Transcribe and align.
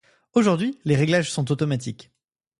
Aujourd'hui, 0.33 0.79
les 0.83 0.95
réglages 0.95 1.31
sont 1.31 1.51
automatiques. 1.51 2.09